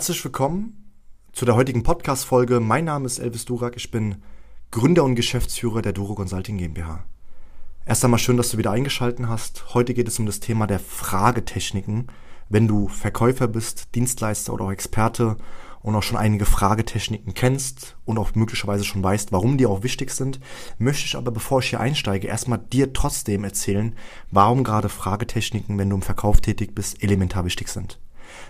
Herzlich 0.00 0.24
willkommen 0.24 0.94
zu 1.30 1.44
der 1.44 1.56
heutigen 1.56 1.82
Podcast-Folge. 1.82 2.58
Mein 2.58 2.86
Name 2.86 3.04
ist 3.04 3.18
Elvis 3.18 3.44
Durak. 3.44 3.76
Ich 3.76 3.90
bin 3.90 4.22
Gründer 4.70 5.04
und 5.04 5.14
Geschäftsführer 5.14 5.82
der 5.82 5.92
Duro 5.92 6.14
Consulting 6.14 6.56
GmbH. 6.56 7.04
Erst 7.84 8.02
einmal 8.02 8.18
schön, 8.18 8.38
dass 8.38 8.48
du 8.48 8.56
wieder 8.56 8.70
eingeschaltet 8.70 9.26
hast. 9.26 9.74
Heute 9.74 9.92
geht 9.92 10.08
es 10.08 10.18
um 10.18 10.24
das 10.24 10.40
Thema 10.40 10.66
der 10.66 10.78
Fragetechniken. 10.78 12.06
Wenn 12.48 12.66
du 12.66 12.88
Verkäufer 12.88 13.46
bist, 13.46 13.94
Dienstleister 13.94 14.54
oder 14.54 14.64
auch 14.64 14.72
Experte 14.72 15.36
und 15.82 15.94
auch 15.94 16.02
schon 16.02 16.16
einige 16.16 16.46
Fragetechniken 16.46 17.34
kennst 17.34 17.98
und 18.06 18.16
auch 18.16 18.34
möglicherweise 18.34 18.84
schon 18.84 19.04
weißt, 19.04 19.32
warum 19.32 19.58
die 19.58 19.66
auch 19.66 19.82
wichtig 19.82 20.12
sind, 20.12 20.40
möchte 20.78 21.04
ich 21.04 21.14
aber, 21.14 21.30
bevor 21.30 21.58
ich 21.58 21.68
hier 21.68 21.80
einsteige, 21.80 22.26
erstmal 22.26 22.56
dir 22.72 22.94
trotzdem 22.94 23.44
erzählen, 23.44 23.94
warum 24.30 24.64
gerade 24.64 24.88
Fragetechniken, 24.88 25.76
wenn 25.76 25.90
du 25.90 25.96
im 25.96 26.02
Verkauf 26.02 26.40
tätig 26.40 26.74
bist, 26.74 27.02
elementar 27.02 27.44
wichtig 27.44 27.68
sind. 27.68 27.98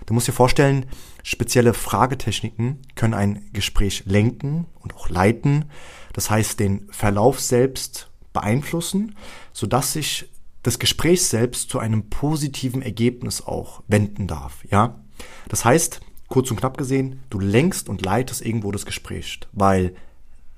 Du 0.05 0.13
musst 0.13 0.27
dir 0.27 0.33
vorstellen, 0.33 0.85
spezielle 1.23 1.73
Fragetechniken 1.73 2.79
können 2.95 3.13
ein 3.13 3.49
Gespräch 3.53 4.03
lenken 4.05 4.65
und 4.79 4.95
auch 4.95 5.09
leiten. 5.09 5.65
Das 6.13 6.29
heißt, 6.29 6.59
den 6.59 6.87
Verlauf 6.91 7.39
selbst 7.39 8.09
beeinflussen, 8.33 9.15
sodass 9.53 9.93
sich 9.93 10.29
das 10.63 10.79
Gespräch 10.79 11.25
selbst 11.25 11.69
zu 11.69 11.79
einem 11.79 12.09
positiven 12.09 12.81
Ergebnis 12.81 13.41
auch 13.41 13.83
wenden 13.87 14.27
darf, 14.27 14.63
ja? 14.69 14.99
Das 15.47 15.65
heißt, 15.65 16.01
kurz 16.27 16.49
und 16.51 16.57
knapp 16.57 16.77
gesehen, 16.77 17.21
du 17.29 17.39
lenkst 17.39 17.89
und 17.89 18.03
leitest 18.03 18.43
irgendwo 18.43 18.71
das 18.71 18.85
Gespräch, 18.85 19.39
weil 19.51 19.95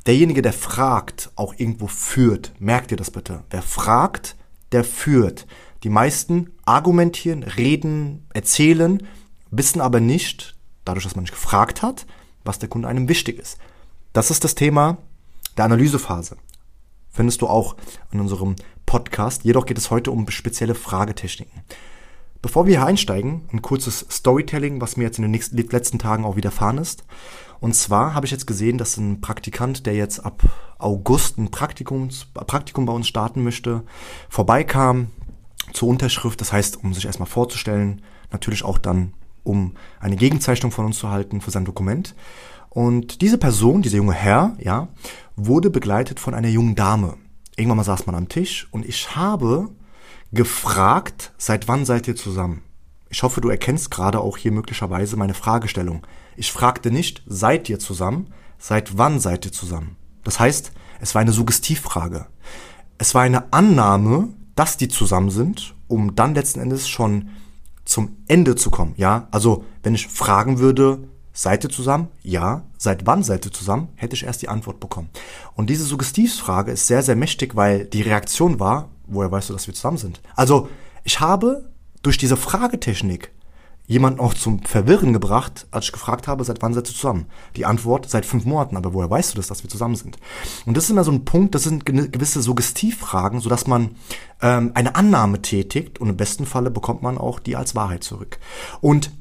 derjenige, 0.05 0.41
der 0.41 0.53
fragt, 0.53 1.31
auch 1.35 1.53
irgendwo 1.57 1.87
führt. 1.87 2.53
Merkt 2.59 2.91
ihr 2.91 2.97
das 2.97 3.11
bitte? 3.11 3.43
Wer 3.49 3.61
fragt, 3.61 4.35
der 4.71 4.83
führt. 4.83 5.47
Die 5.83 5.89
meisten 5.89 6.51
argumentieren, 6.63 7.43
reden, 7.43 8.25
erzählen, 8.33 9.05
wissen 9.51 9.81
aber 9.81 9.99
nicht, 9.99 10.55
dadurch, 10.85 11.03
dass 11.03 11.15
man 11.15 11.23
nicht 11.23 11.33
gefragt 11.33 11.81
hat, 11.81 12.05
was 12.45 12.57
der 12.57 12.69
Kunde 12.69 12.87
einem 12.87 13.09
wichtig 13.09 13.37
ist. 13.37 13.57
Das 14.13 14.31
ist 14.31 14.45
das 14.45 14.55
Thema 14.55 14.97
der 15.57 15.65
Analysephase. 15.65 16.37
Findest 17.11 17.41
du 17.41 17.47
auch 17.47 17.75
in 18.11 18.21
unserem 18.21 18.55
Podcast. 18.85 19.43
Jedoch 19.43 19.65
geht 19.65 19.77
es 19.77 19.91
heute 19.91 20.11
um 20.11 20.27
spezielle 20.29 20.73
Fragetechniken. 20.73 21.61
Bevor 22.41 22.65
wir 22.65 22.77
hier 22.77 22.85
einsteigen, 22.85 23.47
ein 23.51 23.61
kurzes 23.61 24.05
Storytelling, 24.09 24.81
was 24.81 24.97
mir 24.97 25.03
jetzt 25.03 25.17
in 25.17 25.23
den 25.23 25.31
nächsten, 25.31 25.57
letzten 25.57 25.99
Tagen 25.99 26.25
auch 26.25 26.35
widerfahren 26.35 26.77
ist. 26.77 27.03
Und 27.59 27.75
zwar 27.75 28.13
habe 28.13 28.25
ich 28.25 28.31
jetzt 28.31 28.47
gesehen, 28.47 28.77
dass 28.77 28.97
ein 28.97 29.21
Praktikant, 29.21 29.85
der 29.85 29.95
jetzt 29.95 30.19
ab 30.19 30.43
August 30.77 31.37
ein 31.37 31.51
Praktikums, 31.51 32.27
Praktikum 32.33 32.85
bei 32.85 32.93
uns 32.93 33.07
starten 33.07 33.43
möchte, 33.43 33.83
vorbeikam 34.29 35.07
zur 35.71 35.87
Unterschrift. 35.89 36.41
Das 36.41 36.51
heißt, 36.51 36.83
um 36.83 36.93
sich 36.93 37.05
erstmal 37.05 37.29
vorzustellen, 37.29 38.01
natürlich 38.31 38.63
auch 38.63 38.77
dann 38.77 39.13
um 39.43 39.73
eine 39.99 40.15
Gegenzeichnung 40.15 40.71
von 40.71 40.85
uns 40.85 40.97
zu 40.97 41.09
halten 41.09 41.41
für 41.41 41.51
sein 41.51 41.65
Dokument. 41.65 42.15
Und 42.69 43.21
diese 43.21 43.37
Person, 43.37 43.81
dieser 43.81 43.97
junge 43.97 44.13
Herr, 44.13 44.55
ja, 44.59 44.87
wurde 45.35 45.69
begleitet 45.69 46.19
von 46.19 46.33
einer 46.33 46.47
jungen 46.47 46.75
Dame. 46.75 47.17
Irgendwann 47.55 47.77
mal 47.77 47.83
saß 47.83 48.07
man 48.07 48.15
am 48.15 48.29
Tisch 48.29 48.67
und 48.71 48.85
ich 48.85 49.15
habe 49.15 49.69
gefragt, 50.31 51.33
seit 51.37 51.67
wann 51.67 51.85
seid 51.85 52.07
ihr 52.07 52.15
zusammen? 52.15 52.63
Ich 53.09 53.21
hoffe, 53.21 53.41
du 53.41 53.49
erkennst 53.49 53.91
gerade 53.91 54.19
auch 54.19 54.37
hier 54.37 54.51
möglicherweise 54.51 55.17
meine 55.17 55.35
Fragestellung. 55.35 56.01
Ich 56.35 56.51
fragte 56.51 56.89
nicht, 56.89 57.21
seid 57.27 57.69
ihr 57.69 57.77
zusammen, 57.77 58.33
seit 58.57 58.97
wann 58.97 59.19
seid 59.19 59.45
ihr 59.45 59.51
zusammen? 59.51 59.97
Das 60.23 60.39
heißt, 60.39 60.71
es 60.99 61.13
war 61.13 61.21
eine 61.21 61.31
Suggestivfrage. 61.31 62.25
Es 62.97 63.13
war 63.13 63.21
eine 63.21 63.53
Annahme, 63.53 64.29
dass 64.55 64.77
die 64.77 64.87
zusammen 64.87 65.29
sind, 65.29 65.75
um 65.87 66.15
dann 66.15 66.35
letzten 66.35 66.59
Endes 66.59 66.87
schon 66.87 67.29
zum 67.85 68.17
Ende 68.27 68.55
zu 68.55 68.71
kommen. 68.71 68.93
Ja, 68.97 69.27
also 69.31 69.65
wenn 69.81 69.95
ich 69.95 70.07
fragen 70.07 70.59
würde, 70.59 71.07
seid 71.33 71.63
ihr 71.63 71.69
zusammen? 71.69 72.07
Ja. 72.21 72.63
Seit 72.77 73.05
wann 73.05 73.23
seid 73.23 73.45
ihr 73.45 73.51
zusammen? 73.51 73.89
Hätte 73.95 74.15
ich 74.15 74.23
erst 74.23 74.41
die 74.41 74.49
Antwort 74.49 74.79
bekommen. 74.79 75.09
Und 75.55 75.69
diese 75.69 75.83
Suggestivfrage 75.83 76.71
ist 76.71 76.87
sehr, 76.87 77.01
sehr 77.03 77.15
mächtig, 77.15 77.55
weil 77.55 77.85
die 77.85 78.01
Reaktion 78.01 78.59
war, 78.59 78.89
woher 79.07 79.31
weißt 79.31 79.49
du, 79.49 79.53
dass 79.53 79.67
wir 79.67 79.73
zusammen 79.73 79.97
sind? 79.97 80.21
Also 80.35 80.69
ich 81.03 81.19
habe 81.19 81.69
durch 82.03 82.17
diese 82.17 82.37
Fragetechnik 82.37 83.31
jemanden 83.93 84.19
auch 84.19 84.33
zum 84.33 84.61
Verwirren 84.63 85.13
gebracht, 85.13 85.67
als 85.71 85.85
ich 85.85 85.91
gefragt 85.91 86.27
habe, 86.27 86.43
seit 86.43 86.61
wann 86.61 86.73
seid 86.73 86.89
ihr 86.89 86.93
zusammen? 86.93 87.27
Die 87.55 87.65
Antwort, 87.65 88.09
seit 88.09 88.25
fünf 88.25 88.43
Monaten, 88.43 88.75
aber 88.75 88.93
woher 88.93 89.09
weißt 89.09 89.33
du 89.33 89.37
das, 89.37 89.47
dass 89.47 89.63
wir 89.63 89.69
zusammen 89.69 89.95
sind? 89.95 90.17
Und 90.65 90.75
das 90.75 90.85
ist 90.85 90.89
immer 90.89 91.03
so 91.03 91.11
ein 91.11 91.25
Punkt, 91.25 91.55
das 91.55 91.63
sind 91.63 91.85
gewisse 91.85 92.41
Suggestivfragen, 92.41 93.39
sodass 93.39 93.67
man 93.67 93.91
ähm, 94.41 94.71
eine 94.73 94.95
Annahme 94.95 95.41
tätigt 95.41 96.01
und 96.01 96.09
im 96.09 96.17
besten 96.17 96.45
Falle 96.45 96.71
bekommt 96.71 97.03
man 97.03 97.17
auch 97.17 97.39
die 97.39 97.55
als 97.55 97.75
Wahrheit 97.75 98.03
zurück. 98.03 98.39
Und 98.81 99.11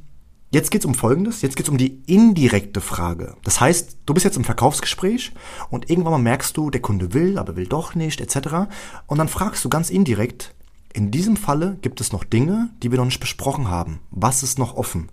Jetzt 0.54 0.70
geht's 0.70 0.84
um 0.84 0.92
Folgendes, 0.94 1.40
jetzt 1.40 1.56
geht's 1.56 1.70
um 1.70 1.78
die 1.78 2.02
indirekte 2.04 2.82
Frage. 2.82 3.36
Das 3.42 3.58
heißt, 3.62 4.00
du 4.04 4.12
bist 4.12 4.24
jetzt 4.24 4.36
im 4.36 4.44
Verkaufsgespräch 4.44 5.32
und 5.70 5.88
irgendwann 5.88 6.12
mal 6.12 6.18
merkst 6.18 6.54
du, 6.54 6.68
der 6.68 6.82
Kunde 6.82 7.14
will, 7.14 7.38
aber 7.38 7.56
will 7.56 7.66
doch 7.66 7.94
nicht, 7.94 8.20
etc. 8.20 8.68
Und 9.06 9.16
dann 9.16 9.28
fragst 9.28 9.64
du 9.64 9.70
ganz 9.70 9.88
indirekt, 9.88 10.54
in 10.94 11.10
diesem 11.10 11.36
Falle 11.36 11.78
gibt 11.80 12.00
es 12.00 12.12
noch 12.12 12.24
Dinge, 12.24 12.70
die 12.82 12.90
wir 12.90 12.98
noch 12.98 13.06
nicht 13.06 13.20
besprochen 13.20 13.68
haben. 13.68 14.00
Was 14.10 14.42
ist 14.42 14.58
noch 14.58 14.76
offen? 14.76 15.10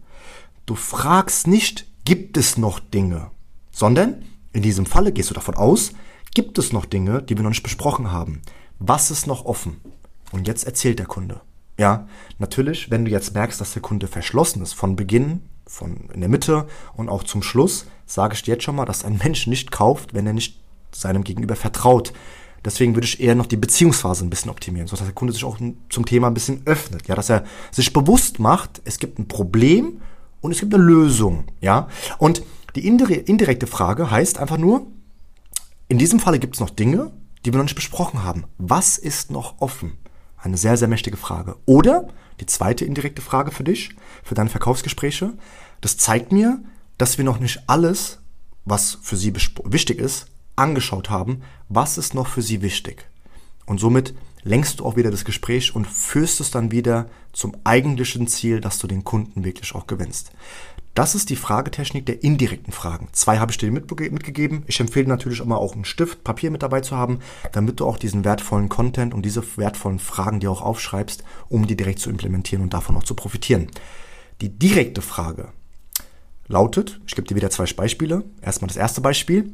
Du 0.65 0.75
fragst 0.75 1.47
nicht, 1.47 1.85
gibt 2.05 2.37
es 2.37 2.57
noch 2.57 2.79
Dinge, 2.79 3.31
sondern 3.71 4.25
in 4.51 4.61
diesem 4.61 4.85
Falle 4.85 5.11
gehst 5.11 5.29
du 5.29 5.33
davon 5.33 5.55
aus, 5.55 5.93
gibt 6.33 6.57
es 6.57 6.73
noch 6.73 6.85
Dinge, 6.85 7.21
die 7.21 7.37
wir 7.37 7.43
noch 7.43 7.49
nicht 7.49 7.63
besprochen 7.63 8.11
haben. 8.11 8.41
Was 8.77 9.11
ist 9.11 9.27
noch 9.27 9.45
offen? 9.45 9.81
Und 10.31 10.47
jetzt 10.47 10.65
erzählt 10.65 10.99
der 10.99 11.05
Kunde. 11.05 11.41
Ja, 11.77 12.07
natürlich, 12.39 12.91
wenn 12.91 13.05
du 13.05 13.11
jetzt 13.11 13.33
merkst, 13.33 13.59
dass 13.61 13.73
der 13.73 13.81
Kunde 13.81 14.07
verschlossen 14.07 14.61
ist, 14.61 14.73
von 14.73 14.95
Beginn, 14.95 15.43
von 15.65 16.09
in 16.13 16.19
der 16.19 16.29
Mitte 16.29 16.67
und 16.93 17.09
auch 17.09 17.23
zum 17.23 17.41
Schluss, 17.41 17.85
sage 18.05 18.33
ich 18.33 18.41
dir 18.41 18.55
jetzt 18.55 18.63
schon 18.63 18.75
mal, 18.75 18.85
dass 18.85 19.05
ein 19.05 19.17
Mensch 19.23 19.47
nicht 19.47 19.71
kauft, 19.71 20.13
wenn 20.13 20.27
er 20.27 20.33
nicht 20.33 20.59
seinem 20.91 21.23
Gegenüber 21.23 21.55
vertraut. 21.55 22.11
Deswegen 22.65 22.95
würde 22.95 23.07
ich 23.07 23.19
eher 23.19 23.35
noch 23.35 23.45
die 23.45 23.57
Beziehungsphase 23.57 24.25
ein 24.25 24.29
bisschen 24.29 24.51
optimieren, 24.51 24.87
sodass 24.87 25.05
der 25.05 25.13
Kunde 25.13 25.33
sich 25.33 25.43
auch 25.43 25.57
zum 25.89 26.05
Thema 26.05 26.27
ein 26.27 26.33
bisschen 26.33 26.61
öffnet. 26.65 27.07
Ja, 27.07 27.15
dass 27.15 27.29
er 27.29 27.43
sich 27.71 27.93
bewusst 27.93 28.39
macht, 28.39 28.81
es 28.85 28.99
gibt 28.99 29.19
ein 29.19 29.27
Problem 29.27 30.01
und 30.41 30.51
es 30.51 30.59
gibt 30.59 30.73
eine 30.73 30.83
Lösung. 30.83 31.45
Ja, 31.61 31.87
und 32.17 32.43
die 32.75 32.87
indirekte 32.87 33.67
Frage 33.67 34.11
heißt 34.11 34.37
einfach 34.37 34.57
nur, 34.57 34.87
in 35.87 35.97
diesem 35.97 36.19
Falle 36.19 36.39
gibt 36.39 36.55
es 36.55 36.59
noch 36.59 36.69
Dinge, 36.69 37.11
die 37.45 37.51
wir 37.51 37.57
noch 37.57 37.65
nicht 37.65 37.75
besprochen 37.75 38.23
haben. 38.23 38.43
Was 38.57 38.97
ist 38.97 39.31
noch 39.31 39.59
offen? 39.59 39.97
Eine 40.37 40.57
sehr, 40.57 40.77
sehr 40.77 40.87
mächtige 40.87 41.17
Frage. 41.17 41.55
Oder 41.65 42.09
die 42.39 42.45
zweite 42.45 42.85
indirekte 42.85 43.21
Frage 43.21 43.51
für 43.51 43.63
dich, 43.63 43.89
für 44.23 44.35
deine 44.35 44.49
Verkaufsgespräche. 44.49 45.33
Das 45.81 45.97
zeigt 45.97 46.31
mir, 46.31 46.61
dass 46.97 47.17
wir 47.17 47.25
noch 47.25 47.39
nicht 47.39 47.63
alles, 47.67 48.19
was 48.65 48.99
für 49.01 49.17
sie 49.17 49.33
wichtig 49.35 49.99
ist, 49.99 50.27
angeschaut 50.59 51.09
haben, 51.09 51.41
was 51.69 51.97
ist 51.97 52.13
noch 52.13 52.27
für 52.27 52.41
sie 52.41 52.61
wichtig. 52.61 53.07
Und 53.65 53.79
somit 53.79 54.13
lenkst 54.43 54.79
du 54.79 54.85
auch 54.85 54.95
wieder 54.95 55.11
das 55.11 55.25
Gespräch 55.25 55.75
und 55.75 55.85
führst 55.85 56.39
es 56.39 56.51
dann 56.51 56.71
wieder 56.71 57.07
zum 57.33 57.55
eigentlichen 57.63 58.27
Ziel, 58.27 58.61
dass 58.61 58.79
du 58.79 58.87
den 58.87 59.03
Kunden 59.03 59.43
wirklich 59.43 59.75
auch 59.75 59.87
gewinnst. 59.87 60.31
Das 60.95 61.15
ist 61.15 61.29
die 61.29 61.35
Fragetechnik 61.35 62.05
der 62.05 62.23
indirekten 62.23 62.73
Fragen. 62.73 63.09
Zwei 63.11 63.37
habe 63.39 63.51
ich 63.51 63.57
dir 63.57 63.71
mitgegeben. 63.71 64.63
Ich 64.67 64.79
empfehle 64.79 65.07
natürlich 65.07 65.39
immer 65.39 65.57
auch 65.57 65.73
einen 65.73 65.85
Stift, 65.85 66.23
Papier 66.23 66.51
mit 66.51 66.63
dabei 66.63 66.81
zu 66.81 66.97
haben, 66.97 67.19
damit 67.51 67.79
du 67.79 67.85
auch 67.85 67.97
diesen 67.97 68.25
wertvollen 68.25 68.69
Content 68.69 69.13
und 69.13 69.23
diese 69.23 69.43
wertvollen 69.57 69.99
Fragen 69.99 70.39
dir 70.39 70.51
auch 70.51 70.61
aufschreibst, 70.61 71.23
um 71.47 71.67
die 71.67 71.77
direkt 71.77 71.99
zu 71.99 72.09
implementieren 72.09 72.63
und 72.63 72.73
davon 72.73 72.97
auch 72.97 73.03
zu 73.03 73.13
profitieren. 73.13 73.67
Die 74.41 74.49
direkte 74.49 75.01
Frage 75.01 75.49
lautet, 76.47 76.99
ich 77.05 77.15
gebe 77.15 77.27
dir 77.27 77.35
wieder 77.35 77.51
zwei 77.51 77.65
Beispiele. 77.65 78.23
Erstmal 78.41 78.67
das 78.67 78.77
erste 78.77 78.99
Beispiel. 78.99 79.53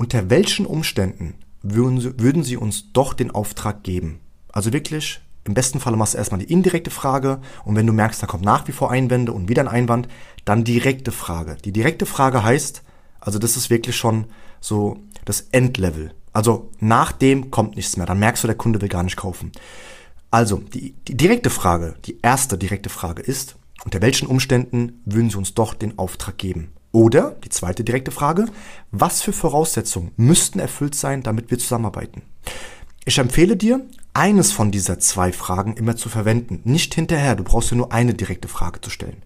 Unter 0.00 0.30
welchen 0.30 0.64
Umständen 0.64 1.34
würden 1.60 2.00
Sie, 2.00 2.18
würden 2.18 2.42
Sie 2.42 2.56
uns 2.56 2.90
doch 2.94 3.12
den 3.12 3.30
Auftrag 3.30 3.82
geben? 3.82 4.20
Also 4.50 4.72
wirklich, 4.72 5.20
im 5.44 5.52
besten 5.52 5.78
Falle 5.78 5.98
machst 5.98 6.14
du 6.14 6.16
erstmal 6.18 6.40
die 6.40 6.50
indirekte 6.50 6.90
Frage 6.90 7.42
und 7.66 7.76
wenn 7.76 7.86
du 7.86 7.92
merkst, 7.92 8.22
da 8.22 8.26
kommt 8.26 8.42
nach 8.42 8.66
wie 8.66 8.72
vor 8.72 8.90
Einwände 8.90 9.32
und 9.32 9.50
wieder 9.50 9.60
ein 9.60 9.68
Einwand, 9.68 10.08
dann 10.46 10.64
direkte 10.64 11.12
Frage. 11.12 11.58
Die 11.66 11.72
direkte 11.72 12.06
Frage 12.06 12.42
heißt, 12.42 12.82
also 13.20 13.38
das 13.38 13.58
ist 13.58 13.68
wirklich 13.68 13.94
schon 13.94 14.24
so 14.58 14.96
das 15.26 15.42
Endlevel. 15.52 16.14
Also 16.32 16.70
nach 16.78 17.12
dem 17.12 17.50
kommt 17.50 17.76
nichts 17.76 17.98
mehr. 17.98 18.06
Dann 18.06 18.20
merkst 18.20 18.42
du, 18.42 18.48
der 18.48 18.56
Kunde 18.56 18.80
will 18.80 18.88
gar 18.88 19.02
nicht 19.02 19.18
kaufen. 19.18 19.52
Also 20.30 20.56
die, 20.56 20.94
die 21.08 21.16
direkte 21.18 21.50
Frage, 21.50 21.96
die 22.06 22.16
erste 22.22 22.56
direkte 22.56 22.88
Frage 22.88 23.20
ist, 23.20 23.56
unter 23.84 24.00
welchen 24.00 24.28
Umständen 24.28 25.02
würden 25.04 25.28
Sie 25.28 25.36
uns 25.36 25.52
doch 25.52 25.74
den 25.74 25.98
Auftrag 25.98 26.38
geben? 26.38 26.72
Oder 26.92 27.36
die 27.44 27.48
zweite 27.48 27.84
direkte 27.84 28.10
Frage, 28.10 28.46
was 28.90 29.22
für 29.22 29.32
Voraussetzungen 29.32 30.12
müssten 30.16 30.58
erfüllt 30.58 30.94
sein, 30.94 31.22
damit 31.22 31.50
wir 31.50 31.58
zusammenarbeiten? 31.58 32.22
Ich 33.04 33.18
empfehle 33.18 33.56
dir, 33.56 33.86
eines 34.12 34.52
von 34.52 34.70
dieser 34.72 34.98
zwei 34.98 35.32
Fragen 35.32 35.74
immer 35.74 35.96
zu 35.96 36.08
verwenden. 36.08 36.60
Nicht 36.64 36.94
hinterher, 36.94 37.36
du 37.36 37.44
brauchst 37.44 37.70
ja 37.70 37.76
nur 37.76 37.92
eine 37.92 38.14
direkte 38.14 38.48
Frage 38.48 38.80
zu 38.80 38.90
stellen. 38.90 39.22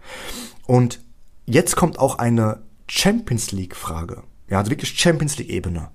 Und 0.67 1.01
jetzt 1.47 1.75
kommt 1.77 1.99
auch 1.99 2.19
eine 2.19 2.61
Champions 2.87 3.51
League 3.53 3.75
Frage. 3.75 4.23
Ja, 4.49 4.59
also 4.59 4.71
wirklich 4.71 4.99
Champions 4.99 5.39
League 5.39 5.49
Ebene. 5.49 5.91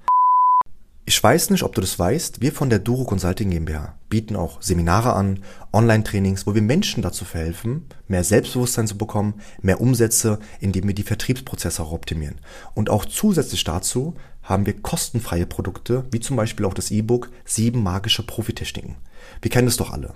Ich 1.10 1.24
weiß 1.24 1.50
nicht, 1.50 1.64
ob 1.64 1.74
du 1.74 1.82
das 1.82 1.98
weißt, 1.98 2.40
wir 2.40 2.52
von 2.52 2.70
der 2.70 2.78
Duro 2.78 3.04
Consulting 3.04 3.50
GmbH 3.50 3.96
bieten 4.10 4.36
auch 4.36 4.62
Seminare 4.62 5.14
an, 5.14 5.40
Online-Trainings, 5.74 6.46
wo 6.46 6.54
wir 6.54 6.62
Menschen 6.62 7.02
dazu 7.02 7.26
verhelfen, 7.26 7.88
mehr 8.08 8.24
Selbstbewusstsein 8.24 8.86
zu 8.86 8.96
bekommen, 8.96 9.42
mehr 9.64 9.82
Umsätze, 9.82 10.38
indem 10.60 10.86
wir 10.86 10.94
die 10.94 11.02
Vertriebsprozesse 11.02 11.82
auch 11.82 11.94
optimieren. 11.94 12.36
Und 12.76 12.92
auch 12.92 13.06
zusätzlich 13.06 13.64
dazu 13.64 14.14
haben 14.44 14.68
wir 14.68 14.80
kostenfreie 14.80 15.48
Produkte, 15.48 16.06
wie 16.12 16.20
zum 16.20 16.36
Beispiel 16.36 16.68
auch 16.68 16.76
das 16.76 16.92
E-Book 16.92 17.32
Sieben 17.44 17.82
magische 17.82 18.22
Profitechniken. 18.22 18.98
Wir 19.42 19.50
kennen 19.50 19.68
es 19.68 19.78
doch 19.78 19.90
alle. 19.90 20.14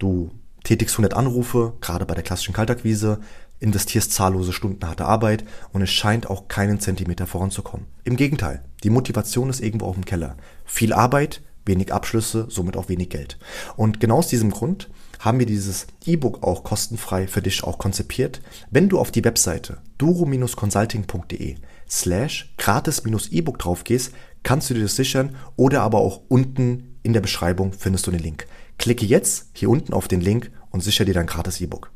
Du 0.00 0.32
tätigst 0.64 0.96
100 0.96 1.14
Anrufe, 1.14 1.74
gerade 1.80 2.04
bei 2.04 2.14
der 2.14 2.24
klassischen 2.24 2.52
Kaltakquise, 2.52 3.20
investierst 3.60 4.10
zahllose 4.10 4.52
Stunden 4.52 4.84
harte 4.84 5.04
Arbeit 5.04 5.44
und 5.72 5.82
es 5.82 5.90
scheint 5.90 6.28
auch 6.28 6.48
keinen 6.48 6.80
Zentimeter 6.80 7.28
voranzukommen. 7.28 7.86
Im 8.02 8.16
Gegenteil, 8.16 8.64
die 8.82 8.90
Motivation 8.90 9.50
ist 9.50 9.60
irgendwo 9.60 9.86
auf 9.86 9.94
dem 9.94 10.04
Keller. 10.04 10.36
Viel 10.64 10.92
Arbeit, 10.92 11.42
wenig 11.64 11.92
Abschlüsse, 11.92 12.46
somit 12.48 12.76
auch 12.76 12.88
wenig 12.88 13.10
Geld. 13.10 13.38
Und 13.76 14.00
genau 14.00 14.18
aus 14.18 14.28
diesem 14.28 14.50
Grund 14.50 14.90
haben 15.20 15.38
wir 15.38 15.46
dieses 15.46 15.86
E-Book 16.04 16.42
auch 16.42 16.64
kostenfrei 16.64 17.28
für 17.28 17.42
dich 17.42 17.62
auch 17.62 17.78
konzipiert. 17.78 18.40
Wenn 18.70 18.88
du 18.88 18.98
auf 18.98 19.12
die 19.12 19.24
Webseite 19.24 19.78
duro-consulting.de 19.98 21.56
slash 21.88 22.54
gratis-E-Book 22.58 23.58
drauf 23.58 23.84
gehst, 23.84 24.12
kannst 24.42 24.70
du 24.70 24.74
dir 24.74 24.82
das 24.82 24.96
sichern 24.96 25.36
oder 25.56 25.82
aber 25.82 25.98
auch 25.98 26.22
unten 26.28 26.98
in 27.04 27.12
der 27.12 27.20
Beschreibung 27.20 27.72
findest 27.72 28.06
du 28.06 28.10
den 28.10 28.20
Link. 28.20 28.46
Klicke 28.78 29.06
jetzt 29.06 29.50
hier 29.52 29.70
unten 29.70 29.92
auf 29.92 30.08
den 30.08 30.20
Link 30.20 30.50
und 30.70 30.82
sichere 30.82 31.04
dir 31.04 31.14
dein 31.14 31.26
gratis 31.26 31.60
E-Book. 31.60 31.92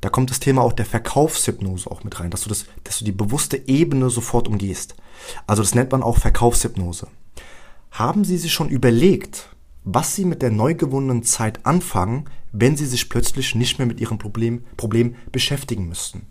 Da 0.00 0.08
kommt 0.08 0.30
das 0.30 0.40
Thema 0.40 0.62
auch 0.62 0.72
der 0.72 0.86
Verkaufshypnose 0.86 1.90
auch 1.90 2.04
mit 2.04 2.20
rein, 2.20 2.30
dass 2.30 2.42
du 2.42 2.48
das, 2.48 2.64
dass 2.84 2.98
du 2.98 3.04
die 3.04 3.12
bewusste 3.12 3.68
Ebene 3.68 4.08
sofort 4.10 4.48
umgehst. 4.48 4.94
Also 5.46 5.62
das 5.62 5.74
nennt 5.74 5.92
man 5.92 6.02
auch 6.02 6.18
Verkaufshypnose. 6.18 7.06
Haben 7.90 8.24
Sie 8.24 8.38
sich 8.38 8.52
schon 8.52 8.68
überlegt, 8.68 9.48
was 9.84 10.14
Sie 10.14 10.24
mit 10.24 10.42
der 10.42 10.50
neu 10.50 10.74
gewonnenen 10.74 11.22
Zeit 11.22 11.66
anfangen, 11.66 12.26
wenn 12.52 12.76
Sie 12.76 12.86
sich 12.86 13.08
plötzlich 13.08 13.54
nicht 13.54 13.78
mehr 13.78 13.86
mit 13.86 14.00
Ihrem 14.00 14.18
Problem, 14.18 14.64
Problem 14.76 15.16
beschäftigen 15.32 15.88
müssten? 15.88 16.26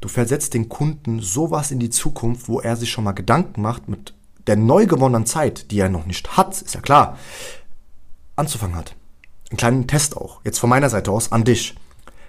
Du 0.00 0.08
versetzt 0.08 0.54
den 0.54 0.68
Kunden 0.68 1.20
sowas 1.20 1.70
in 1.70 1.78
die 1.78 1.90
Zukunft, 1.90 2.48
wo 2.48 2.60
er 2.60 2.76
sich 2.76 2.90
schon 2.90 3.04
mal 3.04 3.12
Gedanken 3.12 3.62
macht 3.62 3.88
mit 3.88 4.14
der 4.46 4.56
neu 4.56 4.86
gewonnenen 4.86 5.26
Zeit, 5.26 5.70
die 5.70 5.78
er 5.78 5.88
noch 5.88 6.06
nicht 6.06 6.36
hat, 6.36 6.60
ist 6.60 6.74
ja 6.74 6.80
klar, 6.80 7.18
anzufangen 8.36 8.76
hat. 8.76 8.94
Einen 9.50 9.56
kleinen 9.56 9.86
Test 9.86 10.16
auch, 10.16 10.40
jetzt 10.44 10.58
von 10.58 10.70
meiner 10.70 10.90
Seite 10.90 11.10
aus 11.10 11.32
an 11.32 11.44
dich. 11.44 11.74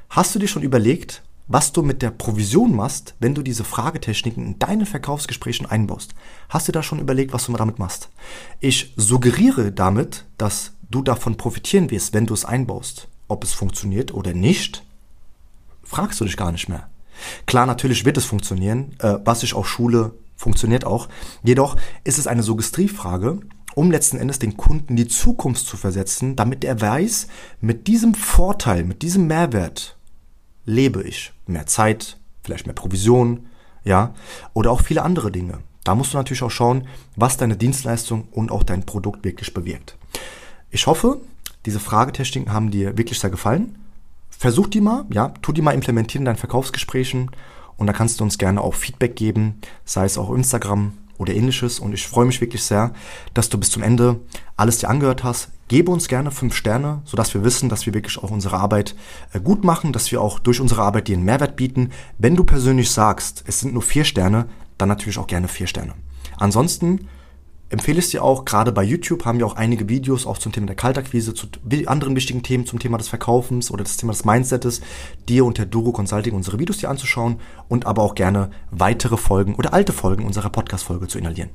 Hast 0.10 0.34
du 0.34 0.40
dir 0.40 0.48
schon 0.48 0.64
überlegt, 0.64 1.24
was 1.48 1.72
du 1.72 1.84
mit 1.84 2.02
der 2.02 2.10
Provision 2.10 2.76
machst, 2.76 3.16
wenn 3.20 3.36
du 3.36 3.44
diese 3.44 3.64
Fragetechniken 3.64 4.46
in 4.46 4.60
deine 4.60 4.86
Verkaufsgespräche 4.86 5.70
einbaust? 5.70 6.16
Hast 6.50 6.68
du 6.68 6.72
da 6.72 6.82
schon 6.82 7.00
überlegt, 7.00 7.34
was 7.34 7.46
du 7.46 7.54
damit 7.54 7.78
machst? 7.78 8.10
Ich 8.60 8.94
suggeriere 8.96 9.72
damit, 9.72 10.26
dass 10.38 10.74
du 10.90 11.02
davon 11.02 11.38
profitieren 11.38 11.92
wirst, 11.92 12.14
wenn 12.14 12.26
du 12.26 12.34
es 12.34 12.46
einbaust. 12.46 13.08
Ob 13.28 13.44
es 13.44 13.54
funktioniert 13.54 14.14
oder 14.14 14.34
nicht, 14.34 14.84
fragst 15.84 16.20
du 16.20 16.26
dich 16.26 16.38
gar 16.38 16.52
nicht 16.52 16.70
mehr. 16.70 16.90
Klar, 17.46 17.66
natürlich 17.66 18.06
wird 18.06 18.18
es 18.18 18.26
funktionieren, 18.26 18.96
äh, 19.00 19.18
was 19.24 19.44
ich 19.44 19.54
auch 19.54 19.66
schule, 19.66 20.14
funktioniert 20.36 20.86
auch. 20.86 21.08
Jedoch 21.44 21.78
ist 22.04 22.18
es 22.18 22.28
eine 22.28 22.44
Suggestivfrage, 22.44 23.40
um 23.76 23.92
letzten 23.92 24.18
Endes 24.18 24.40
den 24.40 24.58
Kunden 24.58 24.96
die 24.96 25.08
Zukunft 25.08 25.68
zu 25.68 25.78
versetzen, 25.78 26.36
damit 26.36 26.64
er 26.64 26.82
weiß, 26.82 27.28
mit 27.62 27.88
diesem 27.88 28.14
Vorteil, 28.14 28.84
mit 28.84 29.02
diesem 29.02 29.28
Mehrwert 29.28 29.98
lebe 30.66 31.04
ich. 31.04 31.34
Mehr 31.46 31.68
Zeit, 31.68 32.18
vielleicht 32.44 32.66
mehr 32.66 32.74
Provision, 32.74 33.48
ja, 33.84 34.16
oder 34.54 34.72
auch 34.72 34.82
viele 34.82 35.04
andere 35.04 35.32
Dinge. 35.32 35.60
Da 35.84 35.94
musst 35.94 36.14
du 36.14 36.18
natürlich 36.18 36.42
auch 36.42 36.52
schauen, 36.52 36.88
was 37.16 37.38
deine 37.38 37.58
Dienstleistung 37.58 38.28
und 38.32 38.52
auch 38.52 38.64
dein 38.64 38.86
Produkt 38.86 39.24
wirklich 39.24 39.54
bewirkt. 39.54 39.98
Ich 40.72 40.88
hoffe, 40.88 41.22
diese 41.66 41.80
Fragetechniken 41.80 42.52
haben 42.52 42.72
dir 42.72 42.98
wirklich 42.98 43.20
sehr 43.20 43.30
gefallen. 43.30 43.78
Versuch 44.30 44.68
die 44.68 44.82
mal, 44.82 45.06
ja, 45.12 45.30
tu 45.42 45.52
die 45.52 45.62
mal 45.62 45.74
implementieren 45.74 46.22
in 46.22 46.26
deinen 46.26 46.38
Verkaufsgesprächen 46.38 47.30
und 47.78 47.88
da 47.88 47.94
kannst 47.94 48.20
du 48.20 48.24
uns 48.24 48.38
gerne 48.38 48.62
auch 48.62 48.74
Feedback 48.74 49.16
geben, 49.16 49.62
sei 49.84 50.06
es 50.06 50.18
auch 50.18 50.34
Instagram 50.34 50.94
oder 51.18 51.34
ähnliches. 51.34 51.80
Und 51.80 51.94
ich 51.94 52.08
freue 52.08 52.26
mich 52.26 52.42
wirklich 52.42 52.64
sehr, 52.64 52.94
dass 53.34 53.50
du 53.50 53.58
bis 53.58 53.72
zum 53.72 53.84
Ende 53.84 54.20
alles 54.58 54.80
dir 54.80 54.90
angehört 54.90 55.24
hast. 55.24 55.50
Gebe 55.68 55.92
uns 55.92 56.08
gerne 56.08 56.32
fünf 56.32 56.56
Sterne, 56.56 57.02
sodass 57.06 57.34
wir 57.34 57.44
wissen, 57.44 57.70
dass 57.70 57.86
wir 57.86 57.94
wirklich 57.94 58.18
auch 58.20 58.32
unsere 58.32 58.58
Arbeit 58.58 58.96
äh, 59.34 59.40
gut 59.40 59.64
machen, 59.64 59.94
dass 59.94 60.12
wir 60.12 60.22
auch 60.22 60.40
durch 60.40 60.62
unsere 60.62 60.84
Arbeit 60.84 61.08
dir 61.08 61.16
einen 61.16 61.26
Mehrwert 61.26 61.56
bieten. 61.56 61.92
Wenn 62.18 62.36
du 62.36 62.44
persönlich 62.44 62.92
sagst, 62.92 63.44
es 63.48 63.60
sind 63.60 63.74
nur 63.74 63.82
vier 63.82 64.06
Sterne, 64.06 64.48
dann 64.78 64.90
natürlich 64.90 65.18
auch 65.18 65.28
gerne 65.28 65.48
vier 65.48 65.68
Sterne. 65.68 65.94
Ansonsten 66.38 67.08
empfehle 67.70 68.00
ich 68.00 68.10
dir 68.10 68.24
auch, 68.24 68.46
gerade 68.46 68.72
bei 68.72 68.84
YouTube 68.84 69.26
haben 69.26 69.40
wir 69.40 69.46
auch 69.46 69.56
einige 69.56 69.90
Videos 69.90 70.26
auch 70.26 70.38
zum 70.38 70.52
Thema 70.52 70.68
der 70.68 70.76
Kaltakquise, 70.76 71.34
zu 71.34 71.48
anderen 71.88 72.16
wichtigen 72.16 72.44
Themen 72.44 72.66
zum 72.66 72.80
Thema 72.80 72.98
des 72.98 73.08
Verkaufens 73.08 73.72
oder 73.72 73.84
das 73.84 73.98
Thema 73.98 74.14
des 74.14 74.26
Mindsets, 74.26 74.82
dir 75.28 75.46
unter 75.46 75.66
Duro 75.66 75.92
Consulting 75.92 76.34
unsere 76.34 76.60
Videos 76.60 76.78
dir 76.78 76.90
anzuschauen 76.90 77.40
und 77.68 77.86
aber 77.86 78.04
auch 78.04 78.16
gerne 78.16 78.52
weitere 78.72 79.18
Folgen 79.18 79.56
oder 79.56 79.74
alte 79.74 79.94
Folgen 79.94 80.26
unserer 80.26 80.50
Podcast-Folge 80.50 81.08
zu 81.08 81.18
inhalieren. 81.18 81.50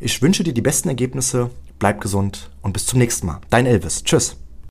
Ich 0.00 0.22
wünsche 0.22 0.44
dir 0.44 0.54
die 0.54 0.62
besten 0.62 0.88
Ergebnisse, 0.88 1.50
bleib 1.78 2.00
gesund 2.00 2.50
und 2.62 2.72
bis 2.72 2.86
zum 2.86 2.98
nächsten 2.98 3.26
Mal. 3.26 3.40
Dein 3.50 3.66
Elvis. 3.66 4.02
Tschüss. 4.02 4.36